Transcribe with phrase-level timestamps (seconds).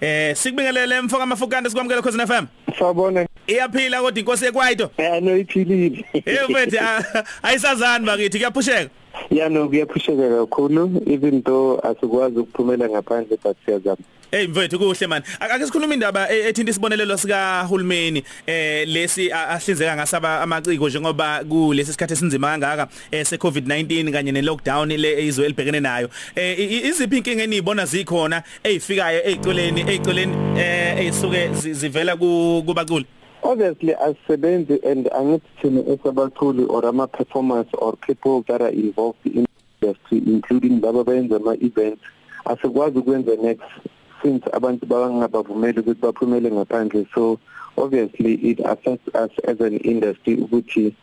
[0.00, 2.46] Eh sikubingelele mfoka amafukande sikwamukela Khosi FM.
[2.78, 3.26] Sawubona.
[3.46, 4.90] Iyaphila kodwa inkosi ekwaito.
[4.96, 6.04] Eh no iphilile.
[6.12, 6.76] Eh mfethu
[7.42, 8.90] ayisazani bakithi kuyaphusheka.
[9.30, 14.02] Ya no kuyaphusheka kakhulu even though asikwazi ukuphumela ngaphandle but siyazama.
[14.34, 15.22] Hey mfethu kuhle man.
[15.40, 21.92] Ake sikhuluma indaba e, ethinta isibonelelo sika hulumeni eh lesi ahlinzeka ngasaba amaciko njengoba kulesi
[21.92, 26.08] sikhathi esinzima kangaka eh se COVID-19 kanye ne lockdown le izwe elibhekene nayo.
[26.34, 33.06] Eh iziphi inkinga enizibona zikhona ezifikayo ezicoleni ezicoleni eh ezisuke zivela kubaculi?
[33.42, 39.46] Obviously asisebenzi and angithi thina esabaculi or ama performers or people that are involved in
[39.80, 42.02] industry including laba benza ama events
[42.44, 43.62] asikwazi ukwenza next
[44.24, 47.06] since abantu bangabavumeli ukuthi baphumele ngaphandle.
[47.14, 47.38] So
[47.76, 50.94] obviously it affects us as an industry ukuthi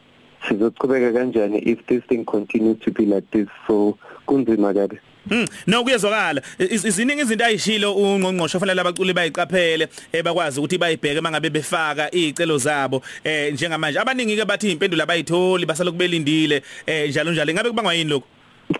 [0.47, 3.47] sizochubeka kanjani if this thing continues to be like this.
[3.67, 4.97] So kunzima kabi.
[5.29, 6.41] Hmm no kuyezwakala.
[6.59, 13.01] Iziningi izinto ayishilo ungqongqosho fanele abaculi bayiqaphele ebakwazi ukuthi bayibheke mangabe befaka izicelo zabo.
[13.23, 17.53] Eh njengamanje abaningi ke bathi impendulo abayitholi basaloku belindile eh njalo njalo.
[17.53, 18.25] Ngabe kubangwa yini lokho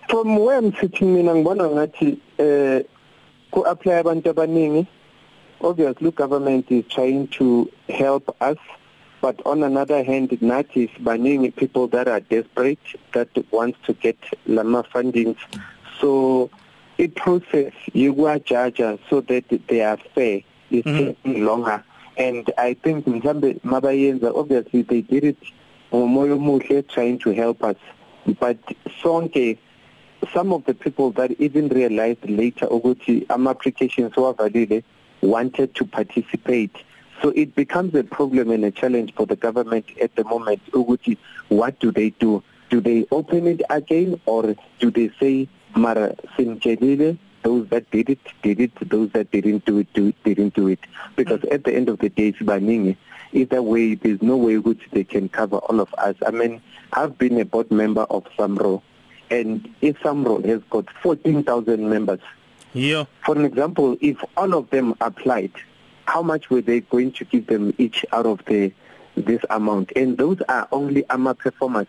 [0.08, 2.82] from where I'm sitting mina ngibona ngathi eh
[3.52, 4.86] ku apply abantu abaningi
[5.60, 8.58] obviously government is trying to help us
[9.22, 12.80] but on another hand nathi baningi people that are desperate
[13.12, 15.36] that wants to get lama fundings.
[16.00, 16.50] So
[16.98, 18.12] it process you
[18.44, 20.40] judge so that they are fair
[20.72, 20.98] is mm -hmm.
[20.98, 21.84] taking longer.
[22.18, 25.42] And i think mhlambe mabayenza obviously they did it
[25.92, 27.78] ngomoya omuhle trying to help us.
[28.40, 28.58] But
[29.02, 29.58] sonke
[30.32, 34.82] some of the people that even realized later ukuthi ama applications wavalile
[35.20, 36.76] wanted to participate.
[37.20, 41.16] So it becomes a problem and a challenge for the government at the moment ukuthi
[41.48, 42.42] what do they do?
[42.70, 48.20] Do they open it again or do they say mara simtshelile those that did it
[48.42, 50.80] did it those that didn't do it do, didn't do it.
[51.16, 51.52] Because mm.
[51.52, 52.96] at the end of the day sibaningi
[53.32, 56.16] either way there's no way which they can cover all of us.
[56.26, 58.82] I mean i've been a board member of samro.
[59.30, 62.20] And isamro has got 14000 members.
[62.74, 65.52] Yeah for an example if all of them applied
[66.06, 68.72] how much were they going to give them each out of the
[69.14, 69.92] this amount?
[69.94, 71.86] And those are only ama performers.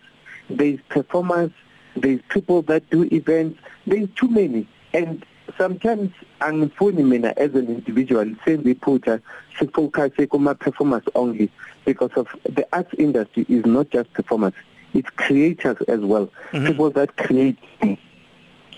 [0.48, 1.50] There's performers
[1.96, 4.66] there's people that do events there's too many.
[4.92, 5.24] And
[5.56, 9.20] sometimes angifuni mina as an individual sengiphutha
[9.58, 11.50] sifocus kuma performers only
[11.84, 14.54] because of the arts industry is not just performers.
[14.94, 16.28] It's creators as well.
[16.52, 16.66] Mm -hmm.
[16.66, 17.98] people that create things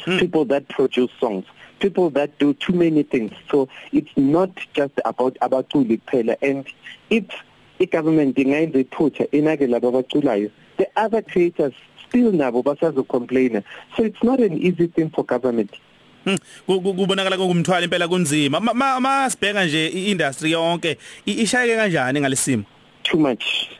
[0.07, 0.19] mm.
[0.19, 1.45] people that produce songs.
[1.79, 3.33] People that do too many things.
[3.51, 6.67] So it's not just about abaculi kuphela and
[7.11, 7.25] if
[7.79, 11.75] i-government ingayenza iphutha inake labo abaculayo the other creators
[12.09, 13.63] still nabo basazocomplain
[13.95, 15.71] so it's not an easy thing for government.
[16.67, 18.61] Kubonakala kungumthwalo impela kunzima.
[18.61, 22.65] Ma sibheka nje iindustry yonke ishayeke kanjani ngalesimo?
[23.03, 23.76] Too much.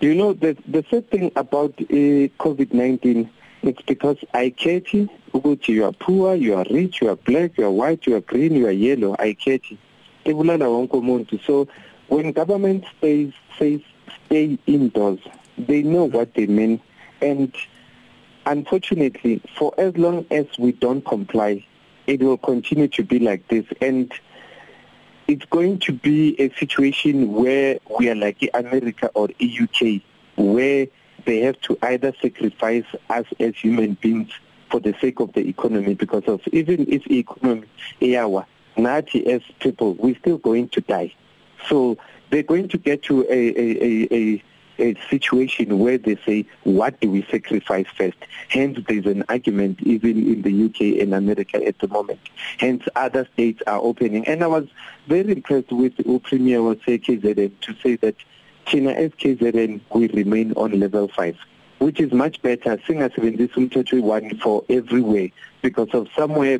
[0.00, 3.28] You know the the sad thing about uh, covid-19
[3.62, 7.64] it's because i catchy ukuthi you are poor you are rich you are black you
[7.64, 9.16] are white you are green you are yellow.
[9.18, 9.78] I catchy
[10.24, 11.40] ebulala wonke umuntu.
[11.46, 11.68] So
[12.08, 13.80] when government stays says
[14.26, 15.20] stay indoors
[15.58, 16.80] they know what they mean.
[17.20, 17.54] And
[18.44, 21.64] unfortunately for as long as we don't comply
[22.06, 23.66] it will continue to be like this.
[23.80, 24.12] And
[25.28, 30.00] it's going to be a situation where we are like America or UK
[30.36, 30.86] where
[31.24, 34.30] they have to either sacrifice us as human beings
[34.70, 37.66] for the sake of the economy because of even if the economy
[38.00, 38.44] yawa
[38.76, 41.12] nathi as people we're still going to die.
[41.68, 41.96] So
[42.30, 44.42] they're going to get to a a a, a
[44.78, 48.18] a situation where they say what do we sacrifice first?
[48.48, 52.20] Hence there's an argument even in the UK and America at the moment.
[52.58, 54.26] Hence other states are opening.
[54.26, 54.66] And I was
[55.06, 58.16] very impressed with the premier was say KZN to say that
[58.66, 61.36] China as KZN will remain on level 5
[61.78, 62.78] which is much better.
[62.78, 65.28] Singasebenzisa umthetho one for everywhere
[65.62, 66.58] because of somewhere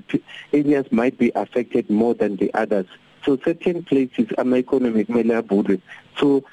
[0.53, 2.87] areas might be affected more than the others.
[3.25, 5.81] So certain places ama economy kumele avulwe
[6.19, 6.45] so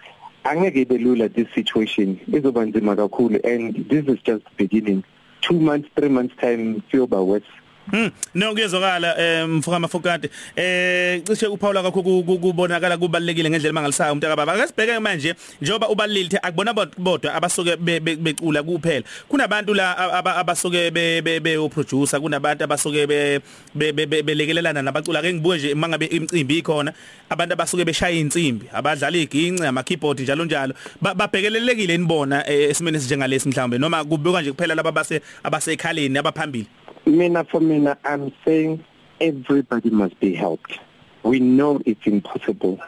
[0.43, 2.19] angeke belula this situation.
[2.27, 5.03] Izoba nzima kakhulu and this is just beginning.
[5.41, 7.45] 2 months 3 months time kuyoba worse.
[7.91, 14.27] Hmm no kuyezwakala eh mfuka mafokade eh cishe uPaula kakhulu kubonakala kubalekile ngendlela mangalisaya umuntu
[14.27, 19.03] akababa akasibheke manje njengoba ubalile ukuthi akubona bodwa abasuke becula kuphela.
[19.29, 19.97] Kunabantu la
[20.39, 23.41] abasuke be producer kunabantu abasuke be
[23.75, 26.93] belekelelana nabacula ake ngibuke nje mangabe imicimbi ikhona
[27.29, 30.45] abantu abasuke beshaya insimbi abadlala iginci ama keyboard njalo.
[30.45, 33.77] Njalo babhekelelekile nibona eh, esimene sinjengalesi mhlawumbe.
[33.77, 36.67] Noma kubukwa nje kuphela laba base abasekhaleni abaphambili.
[37.05, 38.83] Mina for mina I'm saying
[39.19, 40.79] everybody must be helped.
[41.23, 42.79] we know it's impossible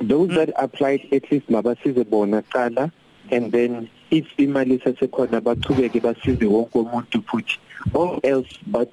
[0.00, 0.34] those mm.
[0.34, 2.90] that applied at least mabasize bona qala
[3.30, 7.58] and then if imali sesekhona bachubeke basize wonke umuntu futhi
[7.94, 8.92] all else but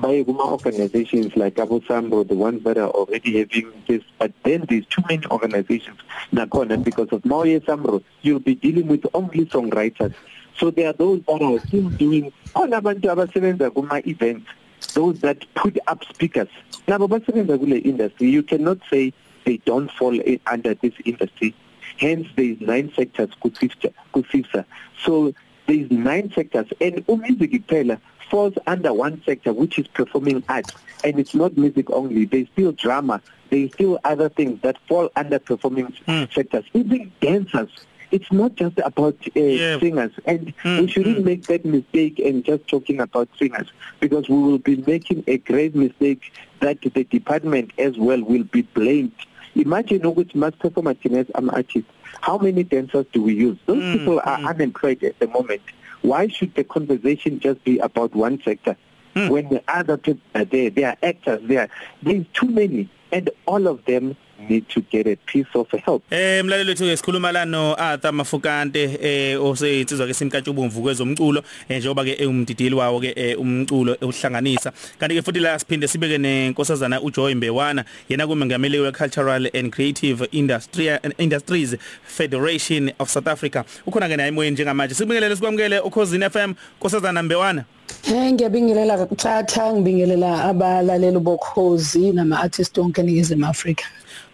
[0.00, 4.64] baye kuma organizations like Abu Sambo the ones that are already having this but then
[4.68, 5.98] there's too many organizations
[6.32, 10.14] nakhona because of Mauye Samro you'll be dealing with only songwriters
[10.60, 14.46] so there are those that are still doing khona abantu abasebenza kuma events
[14.94, 16.48] those that put up speakers.
[16.86, 19.12] Nabo basebenza kule industry you cannot say
[19.46, 21.54] they don't fall in, under this industry.
[21.98, 24.64] Hence there is nine sectors ku-FIFA ku-FIFA
[25.02, 25.32] so
[25.66, 27.98] there is nine sectors and umusic kuphela
[28.30, 30.74] falls under one sector which is performing arts.
[31.02, 35.38] And it's not music only there's still drama there's still other things that fall under
[35.38, 36.32] performing mm.
[36.32, 36.64] sectors.
[36.74, 37.70] Even dancers
[38.10, 39.78] it's not just about uh, yeah.
[39.78, 41.24] singers and mm, we shouldn't mm.
[41.24, 43.68] make that mistake and just talking about singers
[44.00, 48.62] because we will be making a grave mistake that the department as well will be
[48.62, 49.12] blamed
[49.54, 51.86] imagine ukuthi mass performance as am artist
[52.20, 54.48] how many dancers do we use those mm, people are mm.
[54.48, 55.62] unemployed at the moment
[56.02, 58.76] why should the conversation just be about one sector
[59.14, 59.28] mm.
[59.30, 61.68] when the other people are there they are actors there
[62.02, 64.16] there's too many and all of them
[64.48, 66.02] need to get a piece of help.
[66.12, 72.04] Eh mlalelo wethu esikhuluma la no Arthur Mafukante eh oseyitsizwa ke simkatshubomvu kwezomculo eh njengoba
[72.04, 77.84] ke umdidili wawo ke umculo uhlanganisa kanti ke futhi la siphinde sibeke nenkosazana uJoy Mbewana
[78.08, 83.64] yena kumengameli we Cultural and Creative Industry Industries Federation of South Africa.
[83.86, 84.94] Ukhona ke naye emoyeni njengamanje.
[84.94, 87.64] Sibingelele sikwamukele ukhosini FM nkosazana Mbewana.
[88.10, 93.84] Eh ngiyabingelela ukuthatha ngibingelela abalaleli bokhozi nama artists onke eNingizimu Afrika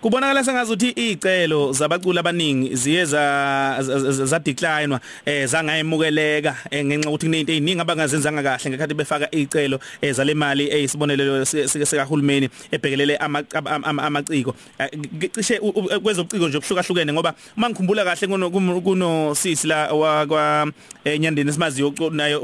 [0.07, 7.81] kubonakala sengazuthi izicelo zabaculi abaningi ziye za declinewa eh zangayemukeleka eh, ngenxa ukuthi kunezinto eziningi
[7.81, 14.91] abangazenzanga kahle ngekhathi befaka izicelo eh, zale mali eyisibonelelo sika hulumeni ebhekelele amaciko eh,
[15.33, 15.59] cishe
[16.03, 19.89] kwezobuciko nje okuhlukahlukene ngoba uma ngikhumbula kahle kuno kuno sisi la
[20.29, 20.71] kwa
[21.05, 22.39] enyandeni simaziyo nayo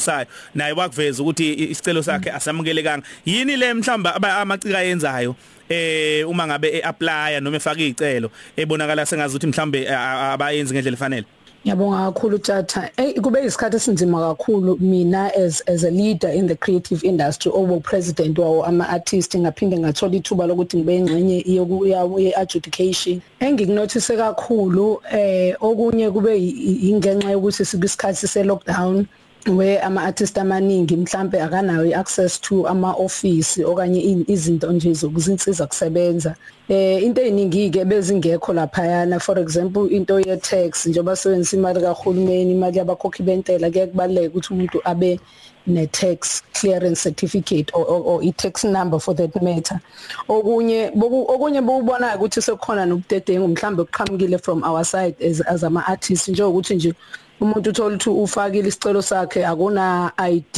[0.00, 3.06] olingisayo naye wakuveza ukuthi isicelo sakhe asamukelekanga.
[3.26, 5.34] Yini le mhlamba amacika yenzayo
[5.68, 11.26] eh uma ngabe eapply noma efaka izicelo ebonakala sengazi ukuthi mhlambe abayenzi ngendlela efanele?
[11.62, 12.90] Ngiyabonga kakhulu tata.
[12.96, 17.80] Eh kube isikhathi esinzima kakhulu mina as as a leader in the creative industry obo
[17.80, 23.20] president wawo ama artists ngaphinde ngathola ithuba lokuthi ngibe ingxenye yokuya adjudication.
[23.40, 26.38] Engikunothise kakhulu eh okunye kube
[26.82, 29.06] ingenxa yokuthi sibisikhathi se lockdown
[29.46, 36.34] where ama artists amaningi mhlambe akanayo iaccess to ama office okanye izinto nje zokuzinsiza kusebenza.
[36.68, 41.80] Eh into eziningi ke bezingekho lapha yana for example into ye tax njengoba sebenzisa imali
[41.80, 45.20] kahulumeni imali yabakhokhi bentela kuye kubaleke ukuthi umuntu abe
[45.66, 49.80] ne tax clearance certificate or, or, or i tax number for that matter.
[50.28, 50.90] Okunye
[51.28, 56.74] okunye bokubona ukuthi sekukhona nobudedengu mhlambe kuqhamukile from our side as, as ama artists njengokuthi
[56.74, 56.94] nje
[57.40, 60.56] umuntu uthola ukuthi ufakile isicelo sakhe akuna ID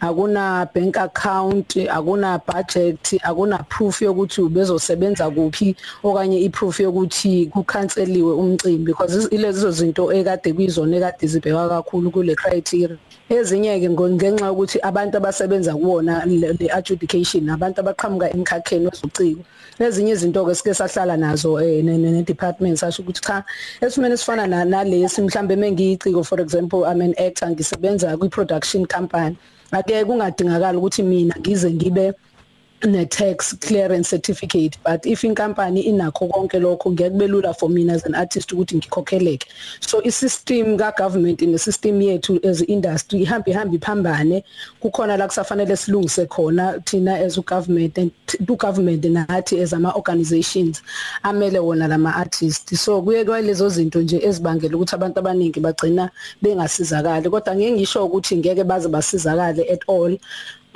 [0.00, 8.84] akuna bank account akuna budget akuna proof yokuthi ubezosebenza kuphi okanye iproof yokuthi kucanceliwe umcimbi
[8.92, 12.98] because ilezo zinto ekade kuyizona ekade zibheka kakhulu kule criteria.
[13.36, 19.42] Ezinye ke ngenxa yokuthi abantu abasebenza kuwona le adjudication abantu abaqhamuka emkhakheni wezuciko
[19.80, 23.44] ezinye izinto ke sike sahlala nazo eh ne department sasho ukuthi cha
[23.80, 29.36] esimene sifana nalesi mhlambe mengiyiciko for example I'm an actor ngisebenza kwi production company.
[29.72, 32.12] Ake kungadingakala ukuthi mina ngize ngibe
[32.84, 38.14] ne tax clearance certificate but if inkampani inakho konke lokho ngiyakubelula for mina as an
[38.14, 39.46] artist ukuthi ngikhokheleke.
[39.80, 44.44] So isystem ka government ne system yethu as industry ihamba ihamba iphambane.
[44.80, 48.12] Kukhona la kusafanele silungise khona thina as u government and
[48.48, 50.82] u government nathi as ama organizations
[51.24, 56.10] amele wona lama artists so kuye kwalezo zinto nje ezibangela ukuthi abantu abaningi bagcina
[56.42, 57.30] bengasizakali.
[57.30, 60.18] Kodwa ngeke ngisho ukuthi ngeke baze basizakale at all.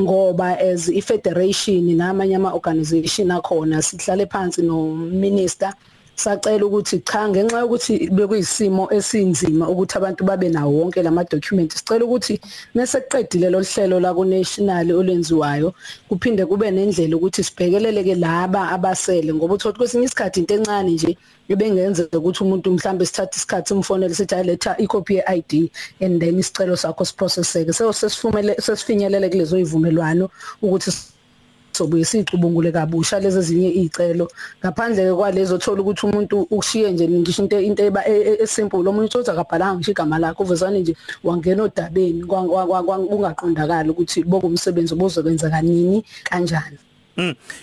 [0.00, 5.73] Ngoba as ifederation namanye ama organization akhona sihlale phansi no minister
[6.16, 12.04] sacela ukuthi cha ngenxa yokuthi bekuyisimo esinzima ukuthi abantu babe nawo wonke lama documents sicela
[12.04, 12.40] ukuthi
[12.75, 15.75] mase kuqedile lo hlelo la ku national olenziwayo
[16.08, 21.16] kuphinde kube nendlela ukuthi sibhekeleleke laba abasele ngoba uthothi kwesinye isikhathi into encane nje
[21.49, 25.70] ebengenzeka ukuthi umuntu mhlambe sithatha isikhathi simfonele sithi aletha icopy yeID
[26.00, 30.30] and then isicelo sakho siprocesseke so sesifinyelele kulezo ivumelwano
[30.62, 30.90] ukuthi
[31.76, 34.26] sobuye sicubungule kabusha lezi ezinye izicelo
[34.61, 37.83] ngaphandle kwalezo thola ukuthi umuntu ukushiye nje ngisho into into
[38.45, 40.92] esimple omuntu uthi akabhalanga ngisho igama lakhe uvezane nje
[41.26, 42.23] wangena odabeni
[43.14, 46.96] ungaqondakala ukuthi bokumsebenzi obuzobenza kanini kanjani Mm.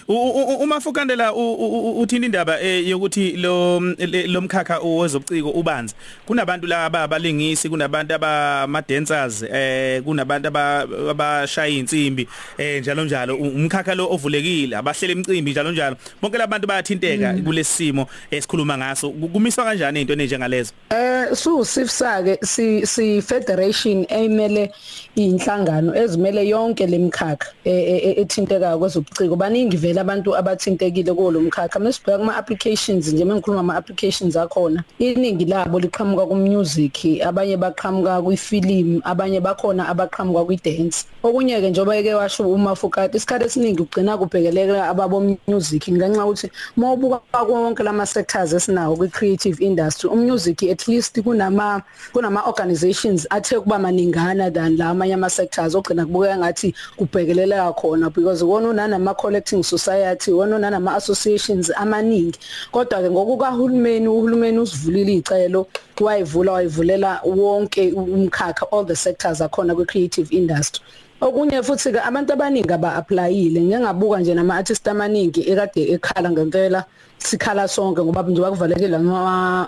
[0.07, 3.79] Uma fokandela uthini indaba eh, yokuthi lo
[4.27, 5.95] lomkhakha owezobuciko ubanzi.
[6.25, 13.35] Kunabantu la abalingisi kunabantu abama dancers eh kunabantu abashaya insimbi eh njalo njalo.
[13.35, 15.95] Umkhakha lo ovulekile abahlela imicimbi njalo njalo.
[16.21, 17.43] Bonke labantu bayathinteka mm.
[17.43, 19.09] kulesimo esikhuluma ngaso.
[19.11, 24.71] Kumiswa kanjani into enjengalezo eh su sifsake si si federation emele
[25.15, 29.42] inhlangano ezimele yonke lemkhakha e, e, e, ethinteka kwezobuciko.
[29.43, 31.79] Baningi vele abantu abathintekile kulo mkhakha.
[31.79, 38.21] Mesibheka kuma applications nje mengikhuluma ama applications akhona iningi labo liqhamuka ku music abanye baqhamuka
[38.21, 43.81] kwifilm abanye bakhona abaqhamuka kwi dance okunye ke njoba eke washo uma fokati isikhathi esiningi
[43.81, 50.23] ugcina kubhekeleka ababo music ngenxa ukuthi mawubuka konke lama sectors esinawo kwi creative industry um
[50.25, 51.81] music at least kunama
[52.13, 58.09] kunama organizations athe kuba maningana than la amanye ama sectors ogcina kubukeka ngathi kubhekeleleka khona
[58.09, 62.39] because wona unanama collecting society wona unanama associations amaningi.
[62.71, 65.67] Kodwa ke ngokukahulumeni uhulumeni usivulile icelo
[66.01, 70.83] wayivula wayivulela wonke umkhakha all the sectors akhona kwi creative industry.
[71.21, 76.31] Okunye futhi ke abantu abaningi aba applyile ngeke ngabuka nje nama artists amaningi ekade ekhala
[76.31, 76.85] ngempela.
[77.23, 79.67] Sikhala sonke ngoba nje bakuvalekile ama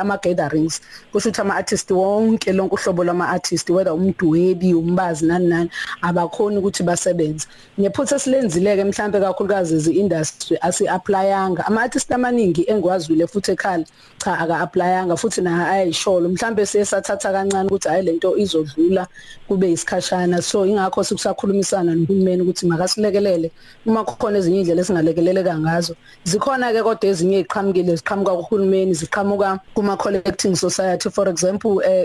[0.00, 0.80] ama gatherings
[1.12, 5.70] kusho ukuthi ama artists wonke lonke uhlobo lwama artists whether umdwebi umbazi nani nani
[6.02, 7.46] abakhoni ukuthi basebenze.
[7.80, 13.84] Ngephutha silenzileke mhlambe kakhulukazi izi industry asi applyanga ama artists amaningi engwazwile futhi ekhala
[14.18, 19.06] cha aka applyanga futhi na ayisholo mhlambe sesathatha kancane ukuthi hayi lento izodlula
[19.48, 23.50] kube isikhashana so ingakho sikusakhulumisana nohulumeni ukuthi makasilekelele.
[23.86, 29.96] Uma kukhona ezinye indlela esingalekeleleka ngazo zikhona ke kodwa ezinye iqhamukile ziqhamuka kuhulumeni ziqhamuka kuma
[29.96, 31.08] collecting society.
[31.10, 32.04] For example eh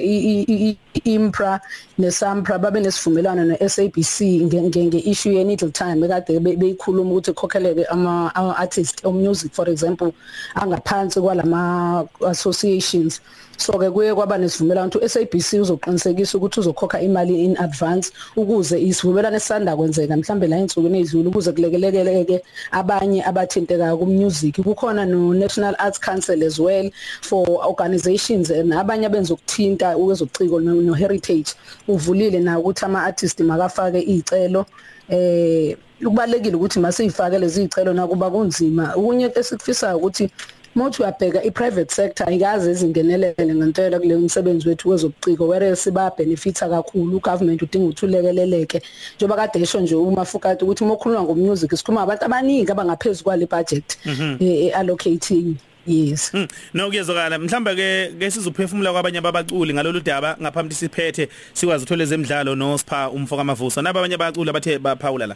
[1.05, 1.59] impra
[1.99, 4.15] nesampra babe nesivumelano ne SABC
[4.47, 10.13] ngenge issue ye needle time ekade beyikhuluma ukuthi khokheleke ama artists o music for example
[10.55, 13.19] angaphansi kwalama associations.
[13.57, 19.37] So ke kuye kwaba nesivumelano ukuthi SABC uzoqinisekisa ukuthi uzokhokha imali in advance ukuze isivumelano
[19.37, 25.75] esanda kwenzeka mhlambe la insukwini ezidlule ukuze kulekeleleke abanye abathinteka ku music kukhona no National
[25.79, 26.89] Arts Council as well
[27.21, 31.53] for organizations nabanye abenza ukuthinta ukwezobuciko no heritage
[31.87, 34.65] uvulile na ukuthi ama artists makafake izicelo
[35.09, 38.95] eh kubalekile ukuthi masifake lezi zicelo nakuba kunzima.
[38.95, 40.29] Ukunye esikufisayo ukuthi
[40.75, 47.17] Mothi uyabheka iprivate sector ayikaze izingenelele ngempela kule umsebenzi wethu wezobuciko whereas ba benefita kakhulu
[47.17, 48.81] ugovernment udinga uthulekeleleke
[49.15, 53.97] njoba kade esho nje uma fukati ukuthi mokhuluma ngomusic sikhuluma abantu abaningi abangaphezulu kwale budget
[54.39, 56.31] eh allocating Yes.
[56.31, 56.47] Hmm.
[56.73, 62.55] No kuyezokala mhlamba ke ke sizophefumula kwabanye abaculi ngalolu daba ngaphambi siphethe sikwazi uthola ezemidlalo
[62.55, 65.35] no Sipha umfo kaMavuso nabanye abaculi abathe baphawula la.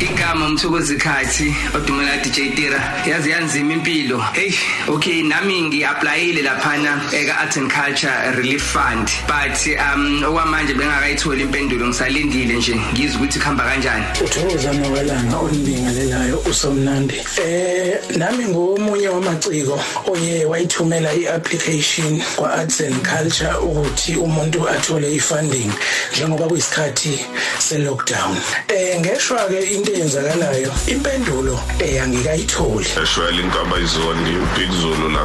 [0.00, 2.80] Igama umthokozi khathi odumela DJ Tira.
[3.06, 4.18] Yazi yanzima impilo.
[4.32, 4.52] Hey
[4.88, 9.08] okay nami ngiapplyile laphana eka Art and Culture Relief Fund.
[9.26, 12.74] But um okwamanje bengakayithola impendulo ngisalindile nje.
[12.92, 14.04] Ngizwe ukuthi khamba kanjani.
[14.24, 17.14] Uthokoza nokwelanga olibingelelayo usomnandi.
[17.44, 25.70] Eh nami ngomunye wamaciko oye wayithumela iapplication kwa Arts and Culture ukuthi umuntu athole ifunding
[26.12, 27.26] njengoba kuyisikhathi
[27.58, 28.36] se lockdown
[28.68, 32.86] eh ngeshwa ke into eyenzakalayo impendulo eyangikayitholi.
[33.02, 35.24] Eshwele inkaba izoni big zulu la.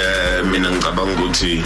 [0.00, 1.64] Eh mina ngicabanga ukuthi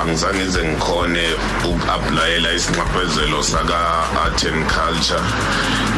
[0.00, 1.24] angizange ngize ngikhone
[1.64, 3.78] ukuapplyela isinxephezelo saka
[4.24, 5.22] art and culture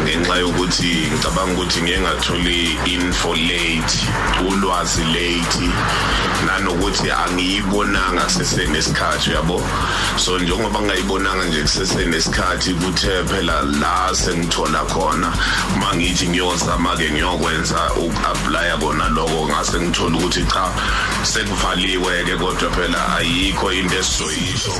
[0.05, 3.95] ngenxa yokuthi ngicabanga ukuthi ngeke ngatholi info late
[4.49, 5.69] ulwazi late
[6.47, 9.63] nanokuthi angiyibonanga sesenesikhathi yabo?
[10.17, 15.33] So njengoba ngayibonanga nje kusesenesikhathi kuthe phela la sengithola khona
[15.75, 19.49] uma ngithi ngiyozama ke ngiyokwenza uku-applya kona lokho.
[19.49, 20.65] Ngase ngithola ukuthi cha
[21.23, 24.75] sekuvaliwe ke kodwa phela ayikho into esizoyisho.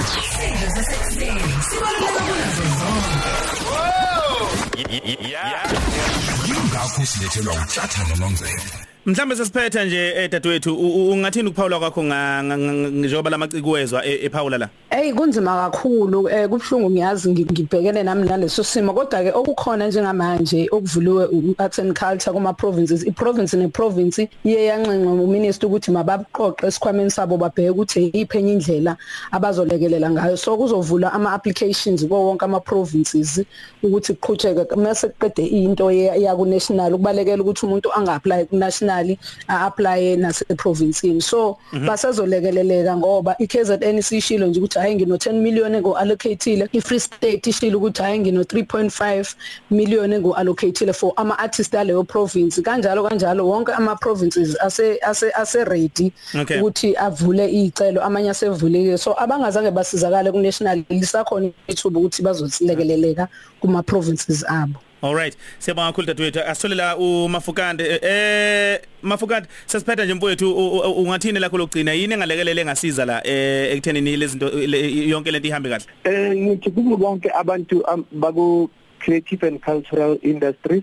[6.47, 10.75] Yingakho silethelwa uthatha nononzelo Mhlambe sesiphetha nje edadewethu
[11.11, 14.69] ungathini ukuphawula kwakho njengoba lamaciko wezwa ephawula la?
[14.91, 18.93] Hey kunzima kakhulu eh kubhlungu ngiyazi ngibhekene nami naleso simo.
[18.93, 24.65] Kodwa ke okukhona njengamanje okuvuliwe arts and culture kuma provinces i province ne province iye
[24.65, 28.97] yanxenxa uminister ukuthi mabaqoqe esikhwameni sabo babheke ukuthi iphenye indlela
[29.33, 30.37] abazolekelela ngayo.
[30.37, 33.41] So kuzovula ama applications ko wonke ama provinces
[33.83, 34.77] ukuthi kuqhutsheke.
[34.77, 40.17] Mase kuqede into ya ku national ukubalekela ukuthi umuntu anga apply ku national nationally apply
[40.17, 46.69] nase provinceini so basazolekeleleka ngoba iKZN sishilo nje ukuthi hayi ngino 10 million ngo allocatile
[46.73, 49.35] iFree State ishilo ukuthi hayi ngino 3.5
[49.71, 52.63] million ngo allocatile for ama artists aleyo province.
[52.63, 56.61] Kanjalo kanjalo wonke ama provinces ase ase ase ready Okay.
[56.61, 63.29] ukuthi avule izicelo amanye asevulile so abangazange basizakale ku national lisakhona ithuba ukuthi bazosilekeleleka
[63.61, 64.79] kuma provinces abo.
[65.03, 66.41] Alright siyabonga kakhulu dadewethu.
[66.41, 73.05] Asitholela uMafukande eh Mafukande sesiphetha nje mfowethu u- u- ungathini lakho lokugcina yini engalekelele engasiza
[73.05, 75.85] la eh ekuthenini lezinto le- yonke lento ihambe kahle?
[76.05, 80.83] Eh ngithi kubo bonke abantu am- baku creative and cultural industries.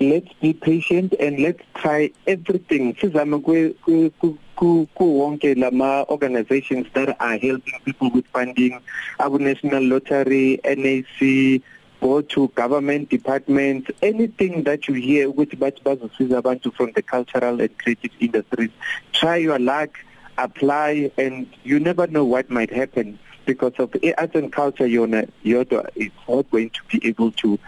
[0.00, 2.94] Let's be patient and let's try everything.
[3.00, 8.80] Sizame ku ku- ku- ku ku wonke lama organizations that are helping people with funding.
[9.20, 11.62] Abu national lottery NAC
[12.02, 17.60] go to government departments anything that you hear ukuthi bathi bazosiza abantu from the cultural
[17.66, 18.72] and creative industries
[19.20, 20.02] try your luck
[20.38, 23.18] apply and you never know what might happen.
[23.44, 27.58] Because of arts and culture yona yodwa it's not going to be able to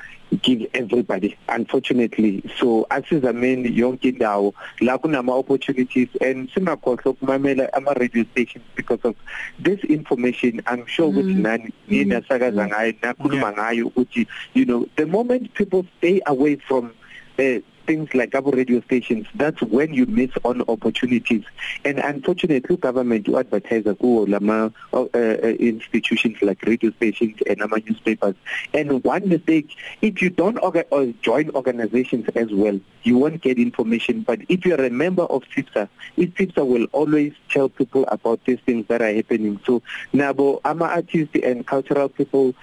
[0.43, 2.43] give everybody unfortunately.
[2.59, 9.15] So asizameni yonke indawo la kunama opportunities and singakhohlwa ukumamela ama radio stations because of
[9.59, 10.61] this information.
[10.67, 15.85] I'm sure ukuthi nani nina sakaza ngayo nakhuluma ngayo ukuthi you know the moment people
[15.99, 16.93] stay away from
[17.39, 21.45] uh, things like our radio stations that's when you miss on opportunities.
[21.85, 27.79] And unfortunately government you advertise kuwo lama uh, uh, institutions like radio stations and ama
[27.81, 28.35] newspapers.
[28.73, 29.69] And one mistake
[30.03, 34.23] if you don't orga or join organizations as well you won't get information.
[34.23, 35.89] But if you're a member of SIPSA
[36.19, 39.61] SIPSA will always tell people about these things that are happening.
[39.65, 42.55] So nabo ama artists and cultural people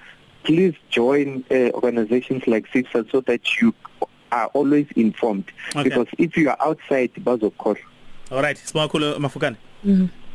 [0.44, 3.74] please join uh, organizations like SIPSA so that you
[4.32, 5.44] are always informed.
[5.76, 5.88] Okay.
[5.88, 7.76] because if you are outside bazokhohlwa
[8.32, 9.56] Alright sibonga kakhulu Mafukande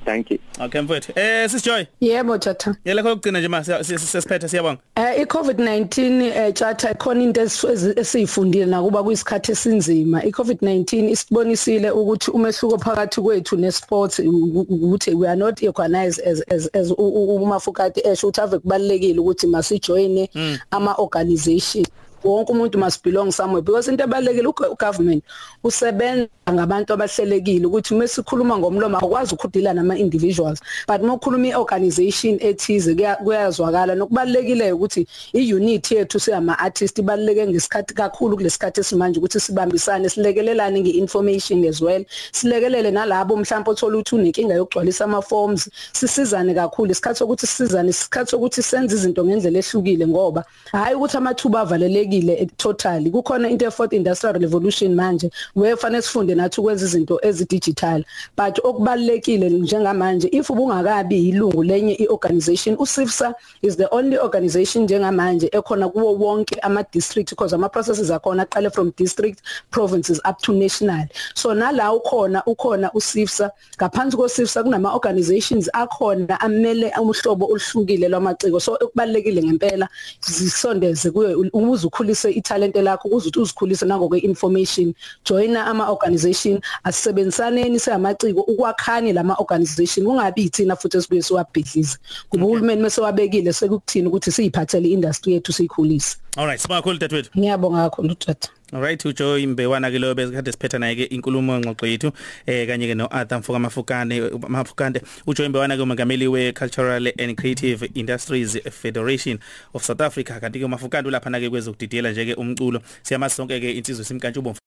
[0.05, 0.39] thank you.
[0.59, 1.11] Okay mfowethu.
[1.19, 2.75] Eh sisijoy yebo tata.
[2.85, 4.79] Yelakho lokugcina nje ma siya- siya- sesiphetha siyabonga.
[4.95, 10.21] Eh iCovid-19 eh tjatha khona into esi- esiyifundile nakuba kuyisikhathi esinzima.
[10.23, 16.41] iCovid-19 isibonisile ukuthi umehluko phakathi kwethu nesports u- u- ukuthi we are not organized as
[16.51, 20.29] as as u- u- umafukati esho ukuthi ave kubalekile ukuthi masijoine
[20.71, 21.85] ama organization
[22.29, 25.23] wonke umuntu must belong somewhere because into ebalekile ugovernment
[25.63, 33.15] usebenza ngabantu abahlelekile ukuthi mesikhuluma ngomlomo akwazi ukudila nama individuals but mokhuluma iorganization ethize kuya-
[33.15, 33.95] kuyazwakala.
[33.95, 41.65] Nokubalekile ukuthi iunity yethu siyama artists ibaleke ngesikhathi kakhulu kulesikhathi esimanje ukuthi sibambisane silekelelane ngeinformation
[41.65, 42.05] as well.
[42.31, 48.31] Silekelele nalabo mhlawumbe othola ukuthi unenkinga yokugcwalisa ama forms sisizane kakhulu isikhathi sokuthi sisizane isikhathi
[48.31, 53.11] sokuthi senze izinto ngendlela ehlukile ngoba hayi ukuthi amathuba avalelekile eh, totally.
[53.11, 58.03] Kukhona into fourth industrial revolution manje wefanele sifunde nathi ukwenza izinto ezidigital
[58.37, 65.89] but okubalekile njengamanje if ubungakabi ilungu lenye iorganization uSIFSA is the only organization njengamanje ekhona
[65.89, 71.07] kuwo wonke ama district because ama processes akhona aqale from district provinces up to national.
[71.35, 78.59] So nala ukhona ukhona uSIFSA ngaphansi koSIFSA kunama organizations akhona amele umhlobo oluhlukile lwamaciko.
[78.59, 79.87] So okubalekile ngempela
[80.21, 84.93] zisondeze kuye ukuze ukhulise italent lakho ukuze uthi uzikhulise nangokwe information
[85.25, 91.97] joina ama organization asisebenzisaneni sayamaciko ukwakhani lama organization kungabi ithina futhi esibuye siwabhidlize.
[92.29, 96.17] Kuba uhulumeni mase wabekile sekukuthina ukuthi siyiphathele industry yethu siyikhulise.
[96.37, 100.95] Alright sibonga kakhulu dadewethu ngiyabonga kakhulu tata Alright uJoy Imbewana ke lo besikade siphetha naye
[100.95, 102.11] ke inkulumo ngxoxo yethu
[102.45, 107.37] eh kanye ke no Arthur Mfoka Mafukane Mafukande uJoy Imbewana ke umongameli we Cultural and
[107.37, 109.39] Creative Industries Federation
[109.73, 110.39] of South Africa.
[110.41, 112.81] Kanti ke Mafukande ulapha na ke kwezokudidiyela nje ke umculo.
[113.03, 114.49] Siyama sonke ke insizwe simkantshubo